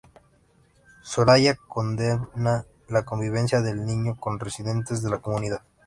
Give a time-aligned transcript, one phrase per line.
[1.03, 5.61] Soraya condena la convivencia del niño con residentes de la comunidad.